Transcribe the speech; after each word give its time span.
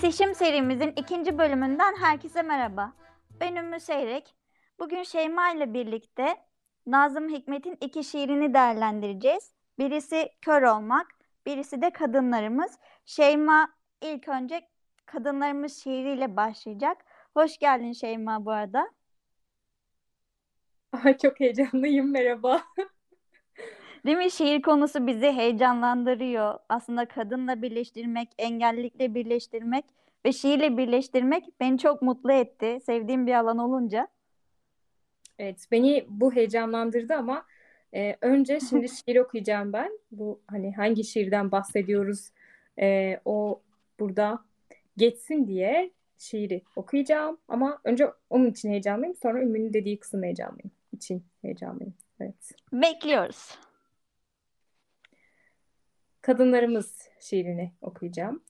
Kesişim 0.00 0.34
serimizin 0.34 0.92
ikinci 0.96 1.38
bölümünden 1.38 1.96
herkese 1.96 2.42
merhaba. 2.42 2.92
Ben 3.40 3.56
Ümmü 3.56 3.80
Seyrek. 3.80 4.34
Bugün 4.78 5.02
Şeyma 5.02 5.50
ile 5.50 5.74
birlikte 5.74 6.36
Nazım 6.86 7.28
Hikmet'in 7.28 7.78
iki 7.80 8.04
şiirini 8.04 8.54
değerlendireceğiz. 8.54 9.52
Birisi 9.78 10.28
Kör 10.42 10.62
Olmak, 10.62 11.06
birisi 11.46 11.82
de 11.82 11.90
Kadınlarımız. 11.90 12.78
Şeyma 13.04 13.68
ilk 14.02 14.28
önce 14.28 14.68
Kadınlarımız 15.06 15.82
şiiriyle 15.82 16.36
başlayacak. 16.36 16.96
Hoş 17.34 17.58
geldin 17.58 17.92
Şeyma 17.92 18.44
bu 18.44 18.50
arada. 18.50 18.90
Çok 21.22 21.40
heyecanlıyım 21.40 22.12
merhaba. 22.12 22.62
Değil 24.06 24.18
mi? 24.18 24.30
Şiir 24.30 24.62
konusu 24.62 25.06
bizi 25.06 25.32
heyecanlandırıyor. 25.32 26.58
Aslında 26.68 27.06
kadınla 27.08 27.62
birleştirmek, 27.62 28.28
engellilikle 28.38 29.14
birleştirmek 29.14 29.84
ve 30.26 30.32
şiirle 30.32 30.76
birleştirmek 30.76 31.44
beni 31.60 31.78
çok 31.78 32.02
mutlu 32.02 32.32
etti. 32.32 32.78
Sevdiğim 32.86 33.26
bir 33.26 33.34
alan 33.34 33.58
olunca. 33.58 34.08
Evet 35.38 35.66
beni 35.72 36.06
bu 36.08 36.34
heyecanlandırdı 36.34 37.14
ama 37.14 37.44
e, 37.94 38.16
önce 38.20 38.60
şimdi 38.60 38.88
şiir 39.04 39.16
okuyacağım 39.16 39.72
ben. 39.72 39.98
Bu 40.10 40.40
hani 40.46 40.74
hangi 40.74 41.04
şiirden 41.04 41.52
bahsediyoruz 41.52 42.30
e, 42.78 43.18
o 43.24 43.60
burada 44.00 44.38
geçsin 44.96 45.46
diye 45.46 45.90
şiiri 46.18 46.62
okuyacağım. 46.76 47.38
Ama 47.48 47.78
önce 47.84 48.06
onun 48.30 48.46
için 48.46 48.70
heyecanlıyım 48.70 49.16
sonra 49.22 49.42
Ümmü'nün 49.42 49.72
dediği 49.72 49.98
kısım 49.98 50.22
heyecanlıyım. 50.22 50.70
için 50.92 51.24
heyecanlıyım. 51.42 51.94
Evet. 52.20 52.52
Bekliyoruz. 52.72 53.65
Kadınlarımız 56.26 57.08
şiirini 57.20 57.72
okuyacağım. 57.82 58.42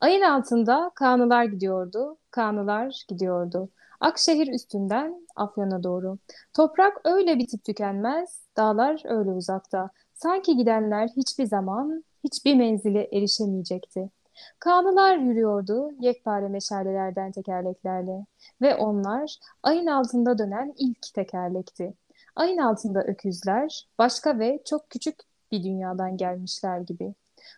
Ayın 0.00 0.22
altında 0.22 0.90
kanılar 0.94 1.44
gidiyordu, 1.44 2.18
kanılar 2.30 3.04
gidiyordu. 3.08 3.68
Akşehir 4.00 4.52
üstünden 4.52 5.26
Afyon'a 5.36 5.82
doğru. 5.82 6.18
Toprak 6.52 7.00
öyle 7.04 7.38
bitip 7.38 7.64
tükenmez, 7.64 8.46
dağlar 8.56 9.02
öyle 9.04 9.30
uzakta. 9.30 9.90
Sanki 10.14 10.56
gidenler 10.56 11.08
hiçbir 11.16 11.46
zaman 11.46 12.04
hiçbir 12.24 12.54
menzile 12.54 13.08
erişemeyecekti. 13.12 14.10
Kanılar 14.58 15.16
yürüyordu 15.16 15.90
yekpare 16.00 16.48
meşalelerden 16.48 17.32
tekerleklerle 17.32 18.26
ve 18.62 18.74
onlar 18.74 19.38
ayın 19.62 19.86
altında 19.86 20.38
dönen 20.38 20.74
ilk 20.78 21.14
tekerlekti. 21.14 21.94
Ayın 22.36 22.58
altında 22.58 23.02
öküzler 23.04 23.88
başka 23.98 24.38
ve 24.38 24.62
çok 24.64 24.90
küçük 24.90 25.27
bir 25.52 25.62
dünyadan 25.62 26.16
gelmişler 26.16 26.80
gibi. 26.80 27.14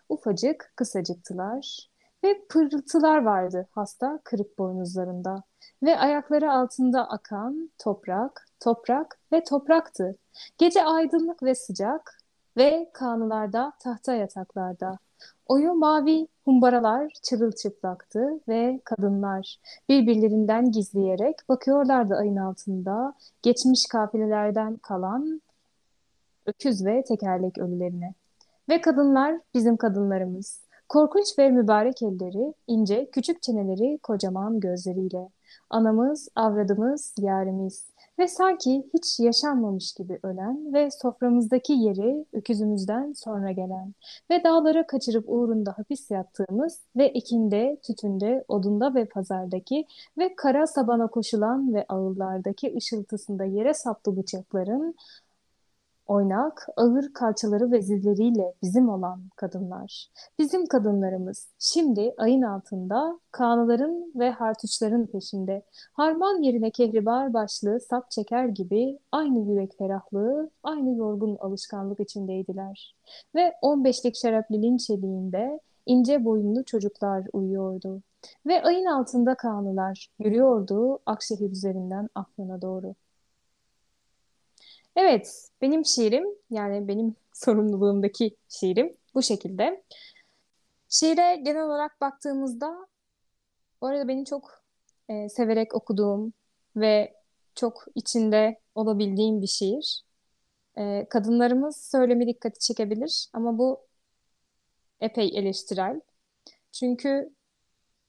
Ufacık, 0.09 0.73
kısacıktılar 0.77 1.91
ve 2.25 2.47
pırıltılar 2.49 3.23
vardı 3.23 3.69
hasta 3.71 4.19
kırık 4.25 4.59
boynuzlarında 4.59 5.43
ve 5.83 5.99
ayakları 5.99 6.53
altında 6.53 7.09
akan 7.09 7.71
toprak, 7.79 8.47
toprak 8.61 9.19
ve 9.33 9.45
topraktı. 9.45 10.17
Gece 10.59 10.85
aydınlık 10.85 11.43
ve 11.43 11.55
sıcak 11.55 12.19
ve 12.57 12.91
kanılarda 12.93 13.73
tahta 13.81 14.15
yataklarda. 14.15 14.99
Oyu 15.47 15.75
mavi 15.75 16.29
humbaralar 16.45 17.13
çırılçıplaktı 17.23 18.41
ve 18.49 18.81
kadınlar 18.85 19.61
birbirlerinden 19.89 20.73
gizleyerek 20.73 21.37
bakıyorlardı 21.49 22.15
ayın 22.15 22.37
altında 22.37 23.15
geçmiş 23.43 23.87
kafilelerden 23.87 24.77
kalan 24.77 25.43
öküz 26.51 26.87
ve 26.87 27.03
tekerlek 27.03 27.59
ölülerine. 27.59 28.15
Ve 28.69 28.81
kadınlar 28.81 29.41
bizim 29.55 29.77
kadınlarımız. 29.77 30.61
Korkunç 30.89 31.39
ve 31.39 31.51
mübarek 31.51 32.03
elleri, 32.03 32.55
ince, 32.67 33.11
küçük 33.11 33.43
çeneleri, 33.43 33.99
kocaman 34.03 34.61
gözleriyle. 34.61 35.29
Anamız, 35.71 36.29
avradımız, 36.35 37.15
yarimiz 37.19 37.87
ve 38.19 38.29
sanki 38.29 38.85
hiç 38.95 39.21
yaşanmamış 39.21 39.93
gibi 39.93 40.19
ölen 40.23 40.75
ve 40.75 40.91
soframızdaki 40.91 41.73
yeri 41.73 42.25
öküzümüzden 42.33 43.13
sonra 43.13 43.53
gelen 43.53 43.95
ve 44.31 44.45
dağlara 44.45 44.87
kaçırıp 44.87 45.25
uğrunda 45.29 45.73
hapis 45.77 46.11
yattığımız 46.11 46.81
ve 46.97 47.05
ekinde, 47.05 47.77
tütünde, 47.83 48.45
odunda 48.49 48.95
ve 48.95 49.05
pazardaki 49.05 49.87
ve 50.19 50.35
kara 50.37 50.67
sabana 50.67 51.07
koşulan 51.07 51.75
ve 51.75 51.85
ağıllardaki 51.89 52.75
ışıltısında 52.77 53.45
yere 53.45 53.75
saplı 53.75 54.17
bıçakların 54.17 54.95
oynak, 56.11 56.67
ağır 56.77 57.13
kalçaları 57.13 57.73
ve 57.73 57.83
zilleriyle 57.83 58.55
bizim 58.63 58.89
olan 58.89 59.23
kadınlar. 59.37 60.11
Bizim 60.39 60.67
kadınlarımız 60.67 61.49
şimdi 61.59 62.15
ayın 62.19 62.43
altında 62.43 63.21
kanıların 63.31 64.13
ve 64.15 64.31
hartuçların 64.31 65.07
peşinde. 65.07 65.63
Harman 65.93 66.43
yerine 66.43 66.71
kehribar 66.71 67.35
başlı 67.35 67.81
sap 67.81 68.11
çeker 68.11 68.45
gibi 68.45 68.99
aynı 69.13 69.51
yürek 69.51 69.79
ferahlığı, 69.79 70.51
aynı 70.63 70.97
yorgun 70.97 71.37
alışkanlık 71.37 72.01
içindeydiler. 72.01 72.97
Ve 73.35 73.55
15'lik 73.63 74.17
şeraplinin 74.17 74.77
çeliğinde 74.77 75.61
ince 75.87 76.25
boyunlu 76.25 76.65
çocuklar 76.65 77.27
uyuyordu. 77.33 78.03
Ve 78.47 78.63
ayın 78.63 78.87
altında 78.87 79.35
kanılar 79.35 80.09
yürüyordu 80.19 80.99
Akşehir 81.07 81.51
üzerinden 81.51 82.09
Afyon'a 82.15 82.63
doğru. 82.63 82.95
Evet, 84.97 85.49
benim 85.63 85.85
şiirim 85.85 86.25
yani 86.51 86.89
benim 86.89 87.17
sorumluluğumdaki 87.33 88.37
şiirim 88.49 88.97
bu 89.15 89.23
şekilde. 89.23 89.83
Şiire 90.89 91.37
genel 91.37 91.63
olarak 91.65 92.01
baktığımızda 92.01 92.87
bu 93.81 93.87
arada 93.87 94.09
benim 94.09 94.25
çok 94.25 94.63
e, 95.09 95.29
severek 95.29 95.75
okuduğum 95.75 96.33
ve 96.77 97.15
çok 97.55 97.87
içinde 97.95 98.61
olabildiğim 98.75 99.43
bir 99.43 99.47
şiir. 99.47 100.03
E, 100.79 101.07
kadınlarımız 101.11 101.77
söylemi 101.91 102.27
dikkati 102.27 102.59
çekebilir 102.61 103.29
ama 103.33 103.59
bu 103.59 103.81
epey 105.01 105.31
eleştirel. 105.39 106.01
Çünkü 106.73 107.35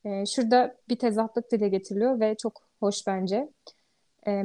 e, 0.05 0.25
şurada 0.25 0.77
bir 0.89 0.99
tezatlık 0.99 1.51
dile 1.51 1.69
getiriliyor 1.69 2.19
ve 2.19 2.35
çok 2.35 2.63
hoş 2.79 3.07
bence. 3.07 3.49
E, 4.27 4.43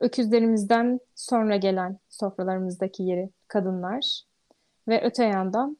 öküzlerimizden 0.00 1.00
sonra 1.14 1.56
gelen 1.56 1.98
sofralarımızdaki 2.08 3.02
yeri 3.02 3.30
kadınlar 3.48 4.22
ve 4.88 5.04
öte 5.04 5.24
yandan 5.24 5.76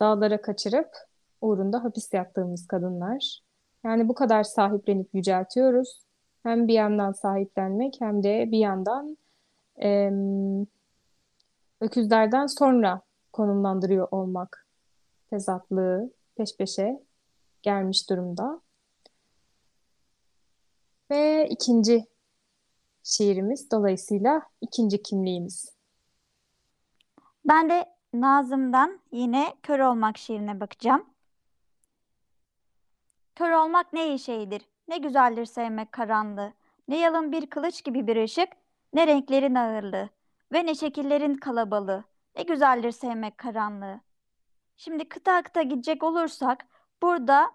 dağlara 0.00 0.42
kaçırıp 0.42 0.90
uğrunda 1.40 1.84
hapis 1.84 2.14
yattığımız 2.14 2.66
kadınlar. 2.66 3.40
Yani 3.84 4.08
bu 4.08 4.14
kadar 4.14 4.42
sahiplenip 4.42 5.14
yüceltiyoruz. 5.14 6.02
Hem 6.42 6.68
bir 6.68 6.74
yandan 6.74 7.12
sahiplenmek 7.12 7.96
hem 8.00 8.22
de 8.22 8.50
bir 8.50 8.58
yandan 8.58 9.18
e, 9.82 10.10
öküzlerden 11.80 12.46
sonra 12.46 13.00
konumlandırıyor 13.32 14.08
olmak 14.10 14.66
tezatlığı 15.30 16.10
peş 16.36 16.56
peşe 16.56 17.02
gelmiş 17.62 18.10
durumda. 18.10 18.60
Ve 21.10 21.48
ikinci 21.50 22.06
şiirimiz 23.08 23.70
dolayısıyla 23.70 24.42
ikinci 24.60 25.02
kimliğimiz. 25.02 25.72
Ben 27.44 27.70
de 27.70 27.84
Nazım'dan 28.14 29.00
yine 29.12 29.54
Kör 29.62 29.78
Olmak 29.80 30.18
şiirine 30.18 30.60
bakacağım. 30.60 31.04
Kör 33.34 33.50
olmak 33.50 33.92
ne 33.92 34.08
iyi 34.08 34.18
şeydir, 34.18 34.62
ne 34.88 34.98
güzeldir 34.98 35.44
sevmek 35.44 35.92
karanlığı, 35.92 36.52
ne 36.88 36.98
yalın 36.98 37.32
bir 37.32 37.46
kılıç 37.46 37.84
gibi 37.84 38.06
bir 38.06 38.16
ışık, 38.16 38.48
ne 38.92 39.06
renklerin 39.06 39.54
ağırlığı 39.54 40.08
ve 40.52 40.66
ne 40.66 40.74
şekillerin 40.74 41.34
kalabalığı, 41.34 42.04
ne 42.36 42.42
güzeldir 42.42 42.90
sevmek 42.90 43.38
karanlığı. 43.38 44.00
Şimdi 44.76 45.08
kıta 45.08 45.42
kıta 45.42 45.62
gidecek 45.62 46.02
olursak 46.02 46.66
burada 47.02 47.50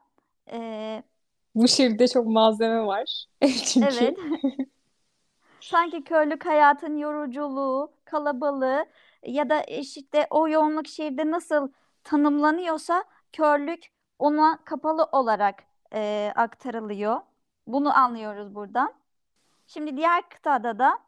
e, 0.51 1.03
bu 1.55 1.67
şiirde 1.67 2.07
çok 2.07 2.27
malzeme 2.27 2.85
var. 2.85 3.25
Çünkü 3.65 3.87
evet 4.01 4.17
Sanki 5.63 6.03
körlük 6.03 6.45
hayatın 6.45 6.97
yoruculuğu, 6.97 7.93
kalabalığı 8.05 8.85
ya 9.25 9.49
da 9.49 9.61
işte 9.61 10.27
o 10.29 10.47
yoğunluk 10.47 10.87
şiirde 10.87 11.31
nasıl 11.31 11.71
tanımlanıyorsa 12.03 13.03
körlük 13.33 13.91
ona 14.19 14.59
kapalı 14.65 15.03
olarak 15.11 15.63
e, 15.93 16.31
aktarılıyor. 16.35 17.21
Bunu 17.67 17.97
anlıyoruz 17.97 18.55
buradan. 18.55 18.93
Şimdi 19.67 19.97
diğer 19.97 20.29
kıtada 20.29 20.79
da 20.79 20.99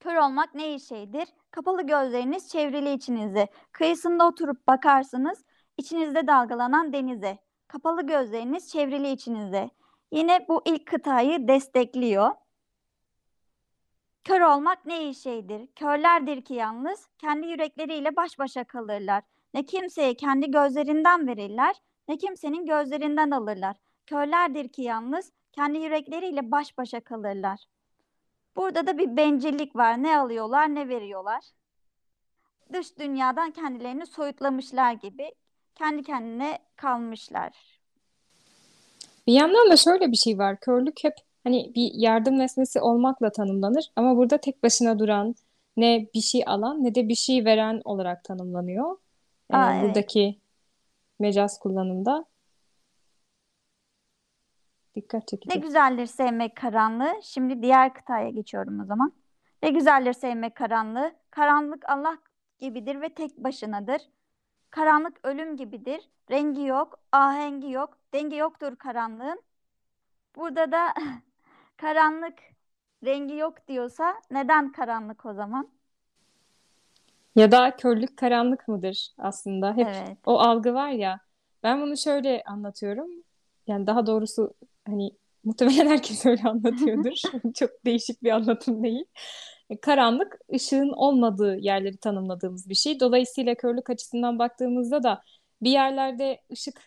kör 0.00 0.16
olmak 0.16 0.54
ne 0.54 0.78
şeydir? 0.78 1.28
Kapalı 1.50 1.82
gözleriniz 1.82 2.48
çevrili 2.48 2.92
içinize. 2.92 3.48
Kıyısında 3.72 4.26
oturup 4.26 4.66
bakarsınız 4.66 5.44
içinizde 5.76 6.26
dalgalanan 6.26 6.92
denize. 6.92 7.38
Kapalı 7.68 8.06
gözleriniz 8.06 8.72
çevrili 8.72 9.10
içinize. 9.10 9.70
Yine 10.12 10.46
bu 10.48 10.62
ilk 10.64 10.86
kıtayı 10.86 11.48
destekliyor. 11.48 12.30
Kör 14.24 14.40
olmak 14.40 14.86
ne 14.86 15.14
şeydir? 15.14 15.66
Körlerdir 15.66 16.42
ki 16.44 16.54
yalnız 16.54 17.08
kendi 17.18 17.46
yürekleriyle 17.46 18.16
baş 18.16 18.38
başa 18.38 18.64
kalırlar. 18.64 19.22
Ne 19.54 19.66
kimseye 19.66 20.14
kendi 20.14 20.50
gözlerinden 20.50 21.26
verirler, 21.26 21.76
ne 22.08 22.16
kimsenin 22.16 22.66
gözlerinden 22.66 23.30
alırlar. 23.30 23.76
Körlerdir 24.06 24.68
ki 24.68 24.82
yalnız 24.82 25.32
kendi 25.52 25.78
yürekleriyle 25.78 26.50
baş 26.50 26.78
başa 26.78 27.00
kalırlar. 27.00 27.64
Burada 28.56 28.86
da 28.86 28.98
bir 28.98 29.16
bencillik 29.16 29.76
var. 29.76 30.02
Ne 30.02 30.18
alıyorlar, 30.18 30.74
ne 30.74 30.88
veriyorlar. 30.88 31.44
Dış 32.72 32.98
dünyadan 32.98 33.50
kendilerini 33.50 34.06
soyutlamışlar 34.06 34.92
gibi 34.92 35.34
kendi 35.74 36.02
kendine 36.02 36.58
kalmışlar. 36.76 37.80
Bir 39.26 39.32
yandan 39.32 39.70
da 39.70 39.76
şöyle 39.76 40.12
bir 40.12 40.16
şey 40.16 40.38
var. 40.38 40.60
Körlük 40.60 41.04
hep 41.04 41.14
hani 41.44 41.72
bir 41.74 41.90
yardım 41.94 42.38
nesnesi 42.38 42.80
olmakla 42.80 43.32
tanımlanır 43.32 43.92
ama 43.96 44.16
burada 44.16 44.38
tek 44.38 44.62
başına 44.62 44.98
duran 44.98 45.34
ne 45.76 46.06
bir 46.14 46.20
şey 46.20 46.42
alan 46.46 46.84
ne 46.84 46.94
de 46.94 47.08
bir 47.08 47.14
şey 47.14 47.44
veren 47.44 47.82
olarak 47.84 48.24
tanımlanıyor. 48.24 48.96
Ee, 49.52 49.56
Aa, 49.56 49.74
evet. 49.74 49.84
buradaki 49.84 50.38
mecaz 51.18 51.58
kullanımda 51.58 52.24
dikkat 54.96 55.22
Ne 55.22 55.26
çekici. 55.26 55.60
güzeldir 55.60 56.06
sevmek 56.06 56.56
karanlığı. 56.56 57.12
Şimdi 57.22 57.62
diğer 57.62 57.94
kıtaya 57.94 58.30
geçiyorum 58.30 58.80
o 58.80 58.84
zaman. 58.84 59.12
Ne 59.62 59.70
güzeldir 59.70 60.12
sevmek 60.12 60.54
karanlığı. 60.54 61.12
Karanlık 61.30 61.88
Allah 61.88 62.18
gibidir 62.58 63.00
ve 63.00 63.08
tek 63.08 63.38
başınadır. 63.38 64.02
Karanlık 64.70 65.20
ölüm 65.22 65.56
gibidir. 65.56 66.08
Rengi 66.30 66.62
yok, 66.62 66.98
ahengi 67.12 67.70
yok, 67.70 67.98
dengi 68.14 68.36
yoktur 68.36 68.76
karanlığın. 68.76 69.42
Burada 70.36 70.72
da 70.72 70.94
karanlık 71.76 72.38
rengi 73.04 73.36
yok 73.36 73.68
diyorsa 73.68 74.14
neden 74.30 74.72
karanlık 74.72 75.26
o 75.26 75.34
zaman? 75.34 75.68
Ya 77.36 77.52
da 77.52 77.76
körlük 77.76 78.16
karanlık 78.16 78.68
mıdır 78.68 79.08
aslında? 79.18 79.76
Hep 79.76 79.86
Evet. 79.86 80.18
o 80.26 80.38
algı 80.38 80.74
var 80.74 80.90
ya. 80.90 81.20
Ben 81.62 81.82
bunu 81.82 81.96
şöyle 81.96 82.42
anlatıyorum. 82.46 83.10
Yani 83.66 83.86
daha 83.86 84.06
doğrusu 84.06 84.54
hani 84.86 85.10
muhtemelen 85.44 85.86
herkes 85.90 86.26
öyle 86.26 86.42
anlatıyordur. 86.42 87.20
Çok 87.54 87.70
değişik 87.84 88.22
bir 88.22 88.30
anlatım 88.30 88.82
değil. 88.82 89.04
Karanlık, 89.82 90.38
ışığın 90.54 90.88
olmadığı 90.88 91.56
yerleri 91.56 91.96
tanımladığımız 91.96 92.68
bir 92.68 92.74
şey. 92.74 93.00
Dolayısıyla 93.00 93.54
körlük 93.54 93.90
açısından 93.90 94.38
baktığımızda 94.38 95.02
da 95.02 95.22
bir 95.62 95.70
yerlerde 95.70 96.40
ışık 96.52 96.80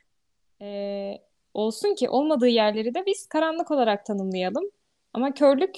e, 0.62 1.14
olsun 1.54 1.96
ki 1.96 2.10
olmadığı 2.10 2.48
yerleri 2.48 2.94
de 2.94 3.06
biz 3.06 3.28
karanlık 3.28 3.72
olarak 3.72 4.06
tanımlayalım. 4.06 4.64
Ama 5.14 5.34
körlük 5.34 5.78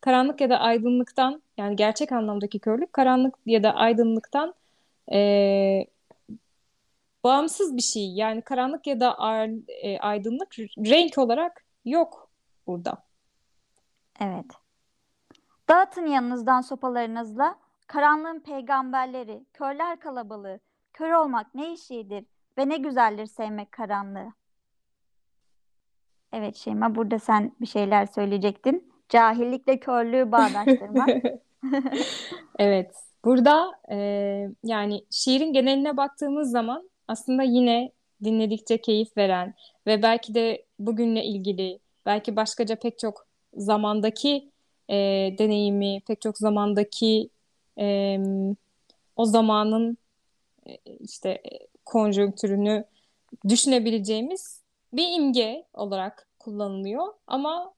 karanlık 0.00 0.40
ya 0.40 0.50
da 0.50 0.58
aydınlıktan 0.58 1.42
yani 1.56 1.76
gerçek 1.76 2.12
anlamdaki 2.12 2.58
körlük 2.58 2.92
karanlık 2.92 3.34
ya 3.46 3.62
da 3.62 3.74
aydınlıktan 3.74 4.54
e, 5.12 5.86
bağımsız 7.24 7.76
bir 7.76 7.82
şey. 7.82 8.12
Yani 8.14 8.42
karanlık 8.42 8.86
ya 8.86 9.00
da 9.00 9.18
ar- 9.18 9.82
e, 9.82 9.98
aydınlık 9.98 10.58
renk 10.58 11.18
olarak 11.18 11.64
yok 11.84 12.30
burada. 12.66 12.98
Evet. 14.20 14.46
Dağıtın 15.68 16.06
yanınızdan 16.06 16.60
sopalarınızla 16.60 17.58
karanlığın 17.86 18.40
peygamberleri, 18.40 19.44
körler 19.52 20.00
kalabalığı, 20.00 20.60
kör 20.92 21.10
olmak 21.10 21.54
ne 21.54 21.72
işidir 21.72 22.24
ve 22.58 22.68
ne 22.68 22.76
güzeldir 22.76 23.26
sevmek 23.26 23.72
karanlığı. 23.72 24.32
Evet 26.32 26.56
Şeyma 26.56 26.94
burada 26.94 27.18
sen 27.18 27.52
bir 27.60 27.66
şeyler 27.66 28.06
söyleyecektin. 28.06 28.92
Cahillikle 29.08 29.80
körlüğü 29.80 30.32
bağdaştırma. 30.32 31.06
Evet, 32.58 32.90
burada 33.24 33.72
e, 33.90 33.96
yani 34.64 35.04
şiirin 35.10 35.52
geneline 35.52 35.96
baktığımız 35.96 36.50
zaman 36.50 36.90
aslında 37.08 37.42
yine 37.42 37.92
dinledikçe 38.24 38.80
keyif 38.80 39.16
veren 39.16 39.54
ve 39.86 40.02
belki 40.02 40.34
de 40.34 40.64
bugünle 40.78 41.24
ilgili, 41.24 41.78
belki 42.06 42.36
başkaca 42.36 42.76
pek 42.76 42.98
çok 42.98 43.26
zamandaki 43.54 44.50
e, 44.88 44.94
deneyimi, 45.38 46.00
pek 46.06 46.20
çok 46.20 46.38
zamandaki 46.38 47.28
e, 47.78 48.18
o 49.16 49.24
zamanın 49.24 49.98
e, 50.66 50.76
işte 51.00 51.30
e, 51.30 51.66
konjonktürünü 51.84 52.84
düşünebileceğimiz 53.48 54.57
bir 54.92 55.20
imge 55.20 55.64
olarak 55.74 56.28
kullanılıyor. 56.38 57.06
Ama 57.26 57.74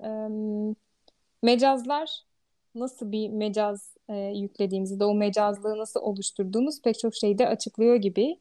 e, 0.00 0.08
mecazlar 1.42 2.24
nasıl 2.74 3.12
bir 3.12 3.28
mecaz 3.28 3.94
e, 4.08 4.14
yüklediğimizi 4.16 5.00
de 5.00 5.04
o 5.04 5.14
mecazlığı 5.14 5.78
nasıl 5.78 6.00
oluşturduğumuz 6.00 6.82
pek 6.82 6.98
çok 6.98 7.14
şeyi 7.14 7.38
de 7.38 7.48
açıklıyor 7.48 7.96
gibi. 7.96 8.38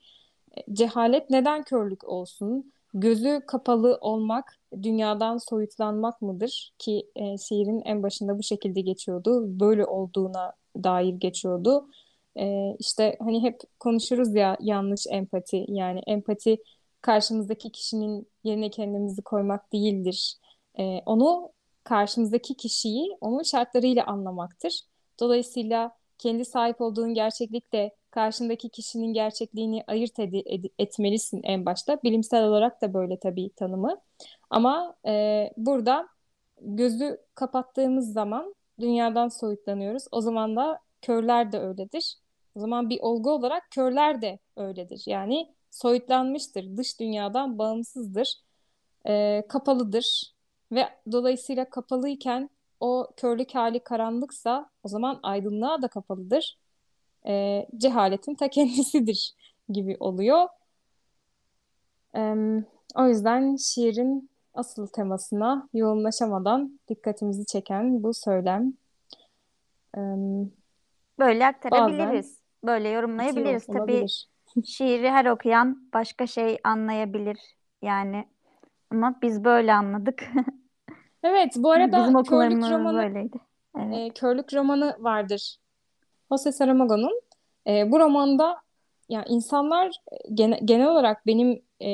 E, 0.58 0.74
cehalet 0.74 1.30
neden 1.30 1.64
körlük 1.64 2.04
olsun? 2.04 2.74
Gözü 2.94 3.42
kapalı 3.48 3.98
olmak 4.02 4.58
dünyadan 4.84 5.38
soyutlanmak 5.38 6.22
mıdır? 6.22 6.74
Ki 6.80 7.08
e, 7.16 7.38
şiirin 7.38 7.82
en 7.86 8.04
başında 8.04 8.38
bu 8.40 8.44
şekilde 8.44 8.82
geçiyordu. 8.82 9.60
Böyle 9.60 9.86
olduğuna 9.86 10.54
dair 10.84 11.14
geçiyordu. 11.14 11.88
E, 12.40 12.76
işte 12.80 13.18
hani 13.20 13.44
hep 13.44 13.60
konuşuruz 13.80 14.36
ya 14.36 14.58
yanlış 14.60 15.06
empati. 15.10 15.66
Yani 15.68 16.02
empati 16.08 16.58
karşımızdaki 17.04 17.72
kişinin 17.72 18.28
yerine 18.44 18.70
kendimizi 18.70 19.22
koymak 19.22 19.74
değildir. 19.74 20.38
E, 20.80 20.84
onu 21.06 21.52
karşımızdaki 21.84 22.56
kişiyi 22.56 23.18
onun 23.22 23.44
şartlarıyla 23.44 24.06
anlamaktır. 24.06 24.82
Dolayısıyla 25.20 25.92
kendi 26.18 26.46
sahip 26.46 26.82
olduğun 26.82 27.14
gerçeklikle 27.14 27.96
karşındaki 28.12 28.70
kişinin 28.70 29.14
gerçekliğini 29.14 29.84
ayırt 29.88 30.20
ed- 30.20 30.46
ed- 30.46 30.72
etmelisin 30.80 31.42
en 31.44 31.66
başta. 31.66 32.04
Bilimsel 32.04 32.44
olarak 32.44 32.82
da 32.82 32.94
böyle 32.94 33.20
tabii 33.20 33.50
tanımı. 33.50 34.02
Ama 34.50 34.96
e, 35.08 35.50
burada 35.58 36.08
gözü 36.62 37.18
kapattığımız 37.36 38.14
zaman 38.14 38.56
dünyadan 38.80 39.28
soyutlanıyoruz. 39.28 40.04
O 40.12 40.22
zaman 40.22 40.56
da 40.56 40.80
körler 41.02 41.52
de 41.52 41.60
öyledir. 41.60 42.16
O 42.56 42.60
zaman 42.60 42.90
bir 42.90 43.00
olgu 43.02 43.32
olarak 43.32 43.64
körler 43.72 44.22
de 44.22 44.40
öyledir. 44.58 45.04
Yani 45.06 45.54
soyutlanmıştır, 45.74 46.78
dış 46.78 47.00
dünyadan 47.00 47.58
bağımsızdır, 47.58 48.36
e, 49.08 49.44
kapalıdır 49.50 50.34
ve 50.72 50.90
dolayısıyla 51.12 51.70
kapalıyken 51.70 52.50
o 52.80 53.08
körlük 53.18 53.56
hali 53.56 53.80
karanlıksa 53.80 54.70
o 54.84 54.88
zaman 54.88 55.20
aydınlığa 55.24 55.82
da 55.82 55.88
kapalıdır. 55.88 56.58
E, 57.28 57.66
cehaletin 57.78 58.36
ta 58.36 58.48
kendisidir 58.50 59.36
gibi 59.70 59.98
oluyor. 60.00 60.48
E, 62.16 62.36
o 62.96 63.08
yüzden 63.08 63.56
şiirin 63.56 64.30
asıl 64.54 64.88
temasına 64.88 65.70
yoğunlaşamadan 65.74 66.80
dikkatimizi 66.90 67.46
çeken 67.46 68.04
bu 68.04 68.14
söylem. 68.14 68.74
E, 69.98 70.00
Böyle 71.20 71.40
bazen 71.40 71.50
aktarabiliriz. 71.50 72.38
Böyle 72.64 72.84
bitiyor 72.84 72.96
yorumlayabiliriz. 72.96 73.66
Tabii 73.66 73.80
olabilir. 73.80 74.33
Şiiri 74.66 75.10
her 75.10 75.26
okuyan 75.26 75.90
başka 75.94 76.28
şey 76.28 76.58
anlayabilir 76.64 77.40
yani. 77.82 78.26
Ama 78.92 79.16
biz 79.22 79.44
böyle 79.44 79.74
anladık. 79.74 80.24
Evet, 81.26 81.54
bu 81.58 81.72
arada 81.72 81.98
Bizim 82.08 82.24
körlük 82.24 82.64
romanı 82.72 82.98
böyleydi. 82.98 83.38
Evet. 83.80 83.96
e, 83.96 84.10
körlük 84.10 84.54
romanı 84.54 84.96
vardır. 85.00 85.58
Jose 86.32 86.52
Saramago'nun. 86.52 87.22
E, 87.68 87.92
bu 87.92 88.00
romanda 88.00 88.58
yani 89.10 89.26
insanlar 89.28 89.92
gene- 90.34 90.60
genel 90.66 90.88
olarak 90.88 91.28
benim 91.28 91.62
e, 91.82 91.90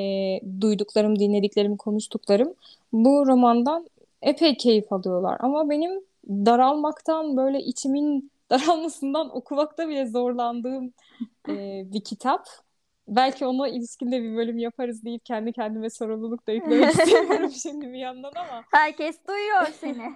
duyduklarım, 0.62 1.20
dinlediklerim, 1.20 1.78
konuştuklarım 1.78 2.54
bu 2.94 3.28
romandan 3.28 3.88
epey 4.22 4.58
keyif 4.58 4.94
alıyorlar. 4.94 5.38
Ama 5.40 5.70
benim 5.70 5.92
daralmaktan 6.30 7.38
böyle 7.38 7.60
içimin 7.60 8.32
daralmasından 8.50 9.36
okumakta 9.38 9.90
bile 9.90 10.06
zorlandığım 10.08 10.94
e, 11.50 11.84
bir 11.94 12.04
kitap. 12.04 12.48
belki 13.08 13.46
ona 13.46 13.68
ilişkin 13.68 14.12
de 14.12 14.24
bir 14.24 14.36
bölüm 14.36 14.58
yaparız 14.58 15.04
deyip 15.06 15.26
kendi 15.26 15.54
kendime 15.54 15.90
sorumluluk 15.90 16.48
da 16.48 16.52
yüklemek 16.52 16.90
istemiyorum 17.00 17.52
şimdi 17.52 17.88
bir 17.88 18.00
yandan 18.00 18.32
ama 18.36 18.64
Herkes 18.72 19.28
duyuyor 19.28 19.66
seni. 19.68 20.16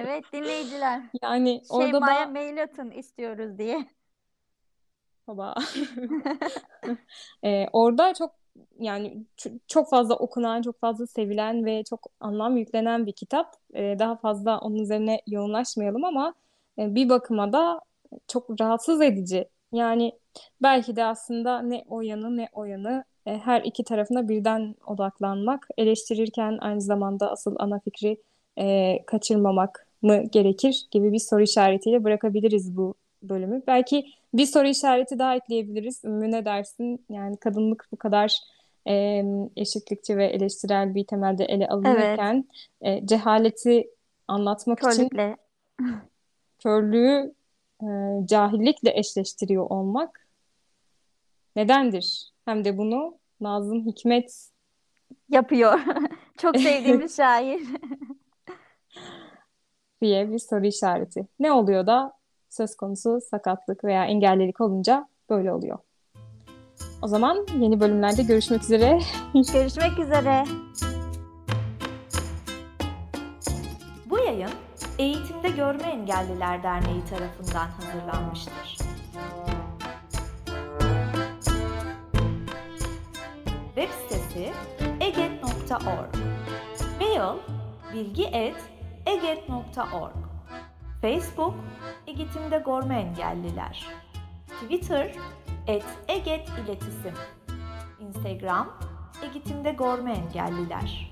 Evet 0.00 0.24
dinleyiciler. 0.32 1.02
yani 1.22 1.62
orada 1.70 1.90
Şeyma'ya 1.90 2.26
da 2.26 2.30
mail 2.30 2.62
atın 2.62 2.90
istiyoruz 2.90 3.58
diye. 3.58 3.86
baba 5.28 5.54
Ee, 7.44 7.66
orada 7.72 8.14
çok 8.14 8.40
yani 8.78 9.24
çok 9.68 9.90
fazla 9.90 10.16
okunan, 10.16 10.62
çok 10.62 10.80
fazla 10.80 11.06
sevilen 11.06 11.64
ve 11.64 11.84
çok 11.84 12.06
anlam 12.20 12.56
yüklenen 12.56 13.06
bir 13.06 13.12
kitap. 13.12 13.54
Ee, 13.74 13.96
daha 13.98 14.16
fazla 14.16 14.58
onun 14.60 14.78
üzerine 14.78 15.20
yoğunlaşmayalım 15.26 16.04
ama 16.04 16.34
bir 16.94 17.08
bakıma 17.08 17.52
da 17.52 17.80
çok 18.28 18.60
rahatsız 18.60 19.02
edici. 19.02 19.48
Yani 19.72 20.12
belki 20.62 20.96
de 20.96 21.04
aslında 21.04 21.62
ne 21.62 21.84
o 21.88 22.00
yanı 22.00 22.36
ne 22.36 22.48
o 22.52 22.64
yanı 22.64 23.04
e, 23.26 23.38
her 23.38 23.62
iki 23.62 23.84
tarafına 23.84 24.28
birden 24.28 24.74
odaklanmak, 24.86 25.68
eleştirirken 25.78 26.58
aynı 26.60 26.80
zamanda 26.80 27.30
asıl 27.30 27.56
ana 27.58 27.80
fikri 27.80 28.16
e, 28.58 28.96
kaçırmamak 29.06 29.86
mı 30.02 30.22
gerekir 30.32 30.86
gibi 30.90 31.12
bir 31.12 31.18
soru 31.18 31.42
işaretiyle 31.42 32.04
bırakabiliriz 32.04 32.76
bu 32.76 32.94
bölümü. 33.22 33.62
Belki 33.66 34.06
bir 34.34 34.46
soru 34.46 34.66
işareti 34.68 35.18
daha 35.18 35.36
ekleyebiliriz. 35.36 36.04
Ümmü 36.04 36.30
ne 36.30 36.44
dersin? 36.44 37.04
Yani 37.10 37.36
kadınlık 37.36 37.88
bu 37.92 37.96
kadar 37.96 38.36
e, 38.88 39.24
eşitlikçi 39.56 40.16
ve 40.16 40.26
eleştirel 40.26 40.94
bir 40.94 41.04
temelde 41.04 41.44
ele 41.44 41.68
alınırken 41.68 42.44
e, 42.80 43.06
cehaleti 43.06 43.90
anlatmak 44.28 44.78
için 44.78 45.08
Körlükle. 45.08 45.36
körlüğü 46.62 47.34
e, 47.82 47.86
cahillikle 48.24 48.98
eşleştiriyor 48.98 49.70
olmak 49.70 50.26
nedendir? 51.56 52.32
Hem 52.44 52.64
de 52.64 52.78
bunu 52.78 53.18
Nazım 53.40 53.86
Hikmet 53.86 54.50
Yapıyor. 55.28 55.80
Çok 56.38 56.56
sevdiğimiz 56.56 57.16
şair. 57.16 57.60
diye 60.02 60.32
bir 60.32 60.38
soru 60.38 60.66
işareti. 60.66 61.26
Ne 61.38 61.52
oluyor 61.52 61.86
da 61.86 62.12
söz 62.50 62.76
konusu 62.76 63.20
sakatlık 63.30 63.84
veya 63.84 64.04
engellilik 64.04 64.60
olunca 64.60 65.08
böyle 65.30 65.52
oluyor. 65.52 65.78
O 67.02 67.06
zaman 67.06 67.46
yeni 67.58 67.80
bölümlerde 67.80 68.22
görüşmek 68.22 68.62
üzere. 68.62 68.98
Görüşmek 69.52 69.98
üzere. 69.98 70.44
Eğitimde 75.00 75.48
Görme 75.48 75.82
Engelliler 75.82 76.62
Derneği 76.62 77.04
tarafından 77.04 77.68
hazırlanmıştır. 77.68 78.78
Web 83.74 83.90
sitesi 83.90 84.52
eget.org 85.00 86.14
Mail 87.00 87.38
bilgi.eget.org 87.94 90.16
Facebook 91.00 91.54
Eğitimde 92.06 92.62
Görme 92.66 93.00
Engelliler. 93.00 93.86
Twitter 94.62 95.14
et 95.66 95.84
Eget 96.08 96.48
İletisim. 96.48 97.14
Instagram 98.00 98.72
Eğitimde 99.22 99.72
Görme 99.72 100.12
Engelliler 100.12 101.10